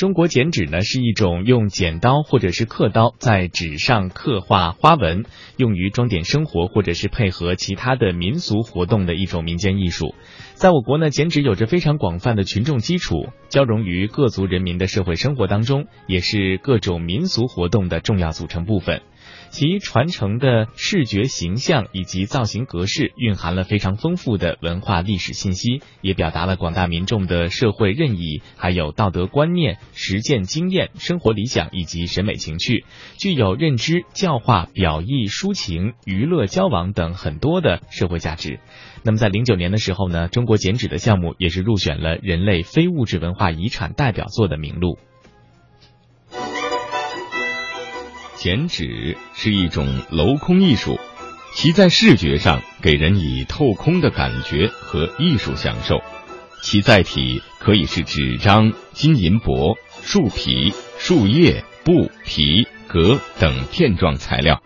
[0.00, 5.26] 中国剪纸呢是一种用剪刀或者是刻刀在纸上刻画花纹，
[5.58, 10.14] 用于装点生活或者是配合其他的民俗活动的一种民间艺术。
[10.54, 19.02] 在我国呢，剪纸有着非常广泛的群众基础，交融于各族人民的社会生活当中，也是各种民俗活动的重要组成部分。
[19.50, 32.84] 其传承的视觉形象以及造型格式，蕴含了非常丰富的文化历史信息，也表达了广大民众的社会任意，还有道德观念、实践经验、生活理想以及审美情趣，
[33.18, 38.60] 具有认知、教化、表意、抒情、娱乐、交往等很多的社会价值。
[39.02, 44.98] 那么在零九年的时候呢，中国剪纸的项目也是入选了人类非物质文化遗产代表作的名录。
[48.40, 50.98] 剪纸是一种镂空艺术，
[51.54, 56.00] 其在视觉上给人以透空的感觉和艺术享受。
[56.62, 64.62] 其载体可以是纸张、金银箔、树皮、树叶、布、皮、革等片状材料。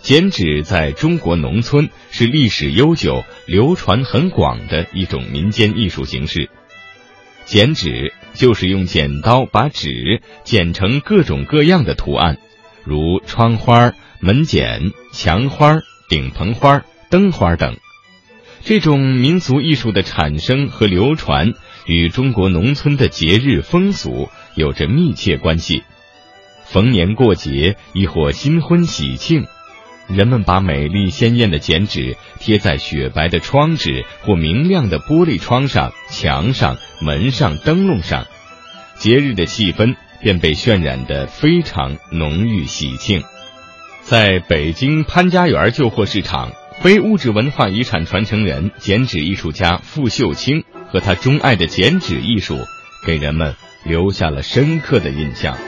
[0.00, 6.48] 剪纸在中国农村是历史悠久、流传很广的一种民间艺术形式。
[7.44, 12.38] 剪纸就是用剪刀把纸剪成各种各样的图案。
[12.84, 17.76] 如窗花、门剪、墙花、顶棚花、灯花等，
[18.62, 21.52] 这种民族艺术的产生和流传
[21.86, 25.82] 与中国农村的节日风俗有着密切关系。
[26.64, 29.46] 逢年过节，亦或新婚喜庆，
[30.08, 38.26] 人们把美丽鲜艳的剪纸贴在雪白的窗纸或明亮的玻璃窗上、墙上、门上、灯笼上，
[38.96, 39.96] 节日的气氛。
[40.24, 43.22] 便被渲染得非常浓郁喜庆。
[44.02, 46.50] 在北京潘家园旧货市场，
[46.80, 52.56] 非物质文化遗产传承人、剪纸艺术家傅秀清和他钟爱的剪纸艺术，
[53.06, 55.58] 给人们留下了深刻的印象。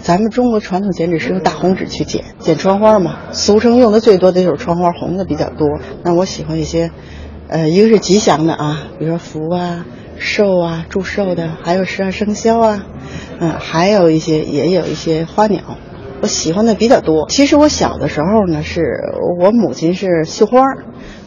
[0.00, 5.66] 咱们中国传统剪纸是用大红纸去剪，剪窗花嘛，俗称用的最多的就是窗花红的比较多。
[6.04, 6.90] 那我喜欢一些，
[7.48, 9.86] 呃，一个是吉祥的啊，比如说福啊。
[10.18, 12.86] 寿啊，祝寿的，还有十二生肖啊，
[13.44, 15.76] 嗯，还有一些也有一些花鸟，
[16.20, 17.26] 我喜欢的比较多。
[17.28, 18.82] 其实我小的时候呢，是
[19.40, 20.60] 我母亲是绣花，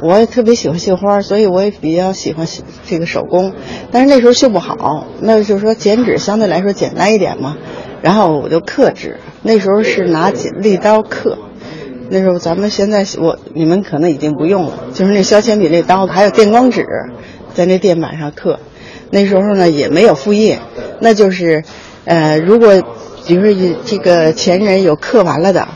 [0.00, 2.46] 我也特别喜欢绣花，所以我也比较喜欢
[2.86, 3.52] 这个手工。
[3.90, 7.56] 但是那时候绣不好，那就是说剪纸相对来说简单一点嘛，
[8.02, 9.18] 然后我就刻纸。
[9.42, 11.36] 那时候是拿剪立刀刻，
[12.08, 16.86] 那时候咱们现在我你们可能已经不用了，就是那削铅笔那刀，还有电光纸，
[17.52, 18.60] 在那电板上刻。
[19.08, 20.58] 那时候呢也没有复印，
[21.00, 21.62] 那就是，
[22.06, 22.82] 呃，如果
[23.26, 25.68] 比如说这个前人有刻完了的，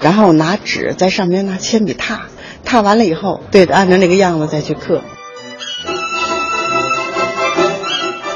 [0.00, 2.18] 然后拿纸在上面拿铅笔拓，
[2.64, 5.02] 拓完了以后，对，按照那个样子再去刻。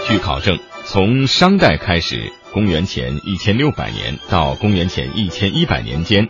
[0.06, 6.28] 据考证，从商代开始，公元前一千六百年到公元前一千一百年间，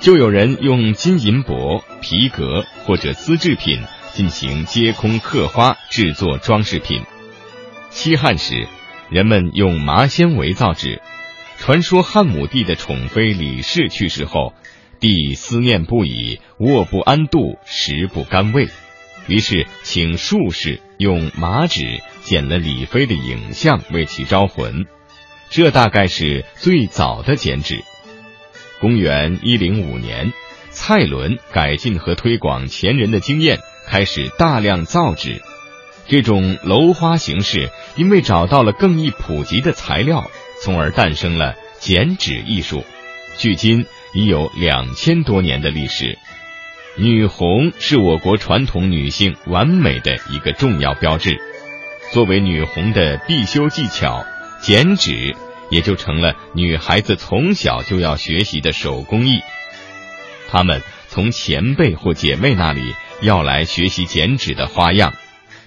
[0.00, 3.80] 就有人用金银箔、皮革或者丝制品
[4.12, 7.02] 进行接空刻花，制作装饰品。
[7.90, 8.68] 西汉时，
[9.10, 11.00] 人们用麻纤维造纸。
[11.58, 14.52] 传说汉武帝的宠妃李氏去世后，
[15.00, 18.68] 帝思念不已，卧不安度，食不甘味，
[19.26, 24.86] 于是请术士用麻纸剪了李妃的影像为其招魂。
[25.48, 27.84] 这大概是最早的剪纸。
[28.80, 30.32] 公元一零五年，
[30.70, 35.40] 蔡伦改进和推广前人的经验，开始大量造纸。
[36.08, 40.30] 这种镂花形式，因为找到了更易普及的材料，
[40.62, 42.84] 从而诞生了剪纸艺术。
[43.38, 46.16] 距今已有两千多年的历史。
[46.96, 51.38] 女红是我国传统女性完美的一个重要标志。
[52.12, 54.24] 作为女红的必修技巧，
[54.62, 55.34] 剪纸
[55.70, 59.40] 也就成了女孩子从小就要学习的手工艺。
[60.48, 65.12] 她们从前辈或姐妹那里要来学习剪纸的花样。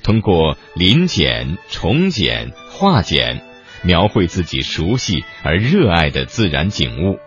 [0.10, 3.44] 通过临剪、重剪、化剪，
[3.84, 7.20] 描绘自己熟悉而热爱的自然景物，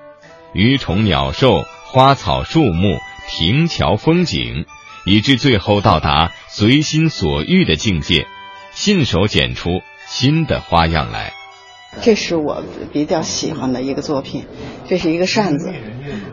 [0.52, 2.96] 鱼虫鸟兽、花草树木、
[3.30, 4.66] 亭桥风景，
[5.06, 8.26] 以致最后到达随心所欲的境界，
[8.72, 11.32] 信手剪出新的花样来。
[12.00, 14.46] 这是我比较喜欢的一个作品，
[14.88, 15.72] 这是一个扇子，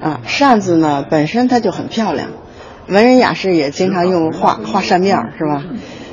[0.02, 2.32] 啊，扇子呢本身它就很漂亮，
[2.88, 5.64] 文人雅士也经常用画画扇面，是吧？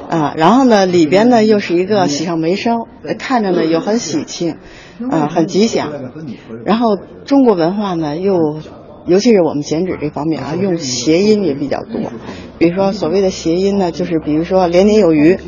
[0.08, 2.86] 啊，然后呢，里边呢又是一个喜上眉梢，
[3.18, 4.56] 看着呢又很喜庆，
[5.10, 5.92] 啊，很吉祥。
[6.64, 8.60] 然后中国文化呢又，
[9.06, 12.12] 尤其是我们剪纸这方面啊，用谐音也比较多。
[12.58, 15.38] 比如说所谓的谐音呢，就是比如说连年有余，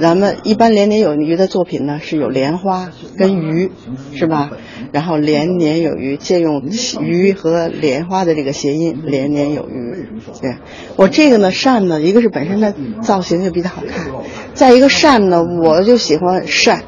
[0.00, 3.70] 咱们一般连年有余的作品呢，是有莲花跟鱼，
[4.14, 4.50] 是吧？
[4.92, 6.62] 然后连年有余，借用
[7.00, 10.06] 鱼和莲花的这个谐音，连年有余。
[10.40, 10.56] 对
[10.96, 14.12] 我这个呢，扇呢，一个是本身的造型就比较好看，
[14.54, 16.82] 再一个扇呢，我就喜欢善，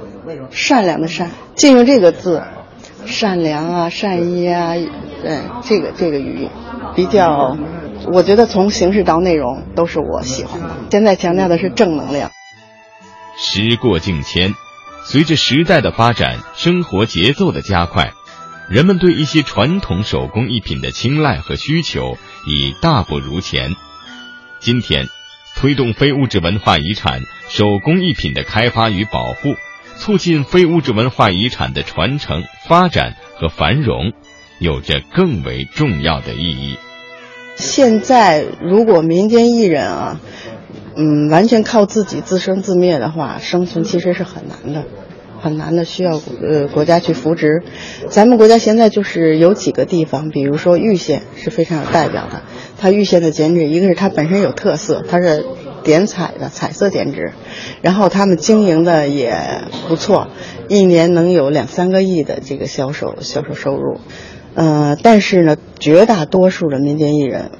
[0.51, 2.43] 善良的善，借用这个字，
[3.07, 4.75] 善良啊，善意啊，
[5.25, 6.49] 嗯，这个这个鱼
[6.95, 7.57] 比较，
[8.13, 10.69] 我觉得从形式到内容都是我喜欢的。
[10.91, 12.31] 现在强调的是正能量。
[13.43, 14.55] 时过境迁，
[15.03, 18.13] 随着时代的发展，生活节奏的加快，
[18.69, 23.75] 人们对一些传统手工艺品的青睐和需求已大不如前。
[24.61, 25.07] 今天，
[25.57, 29.55] 推动非物质文化遗产手工艺品的开发与保护，
[29.97, 34.13] 促进非物质文化遗产的传承、发展和繁荣，
[34.59, 36.77] 有着更为重要的意义。
[37.57, 40.21] 现在，如果民间艺人啊。
[40.97, 44.85] 嗯，完全靠自己自生自灭的话，生存其实是很难的，
[45.41, 47.63] 很难的，需要呃国家去扶植。
[48.09, 52.43] 咱们国家现在就是有几个地方，比如说玉县是非常有代表的。
[52.79, 55.45] 它玉县的剪纸，一个是它本身有特色，它是
[55.85, 57.33] 点彩的彩色剪纸，
[57.83, 59.35] 然后他们经营的也
[59.87, 60.29] 不错，
[60.69, 64.01] 一年能有两三个亿的这个销售销售收入。
[64.55, 67.53] 呃，但是呢，绝大多数的民间艺人。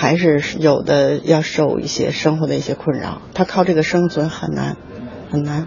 [0.00, 4.76] 还是有的要受一些生活的一些困扰，他靠这个生存很难，
[5.28, 5.66] 很难。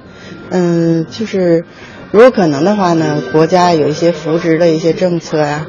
[0.51, 1.65] 嗯，就是
[2.11, 5.67] 如果可能的话呢，国家有一些扶植的一些政策呀，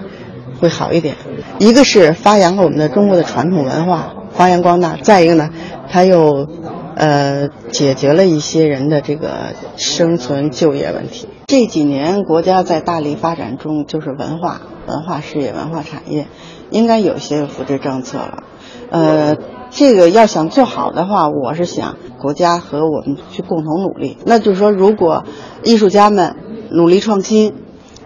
[0.60, 1.16] 会好一点。
[1.58, 5.50] 一个是发扬了我们的中国的传统文化，发扬光大；再一个呢，
[5.90, 6.46] 他又
[6.94, 11.26] 呃解决了一些人的这个生存就业问题。
[11.48, 16.28] 这几年国家在大力发展中，就是文化、文化事业、文化产业，
[16.72, 18.42] 应该有些扶持政策了。
[18.90, 19.36] 呃，
[19.70, 24.18] 这个要想做好的话，我是想国家和我们去共同努力。
[24.26, 25.24] 那就是说，如果
[25.62, 26.36] 艺术家们
[26.70, 27.54] 努力创新，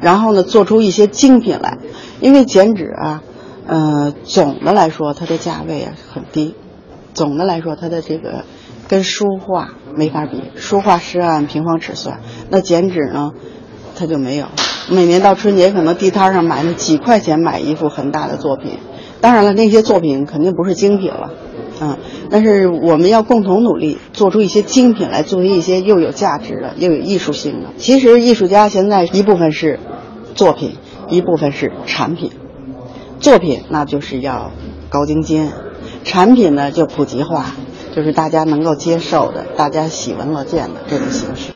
[0.01, 1.79] 然后呢，做出一些精品来，
[2.21, 3.23] 因为剪纸啊，
[3.67, 6.55] 呃，总的来说它的价位啊很低，
[7.15, 8.45] 总的来说它的这个
[8.89, 12.21] 跟书画没法比，书画是按平方尺算，
[12.51, 13.33] 那剪纸呢，
[13.97, 14.47] 它就没有。
[14.88, 18.73] 每年到春节，可能地摊上买那几块钱买一幅很大的作品。
[19.21, 21.31] 当然了，那些作品肯定不是精品了，
[21.81, 21.97] 嗯，
[22.31, 27.71] 但是我们要共同努力，做出一些精品来，作为一些又有价值的、又有艺术性的。
[27.79, 29.81] 其实艺术家现在一部分是
[30.35, 30.77] 作品，
[31.09, 32.31] 一部分是产品。
[33.19, 34.53] 作品那就是要
[34.91, 35.50] 高精尖，
[36.05, 37.56] 产品呢就普及化，
[37.94, 41.44] 就是大家能够接受的、大家喜闻乐见的这种形式。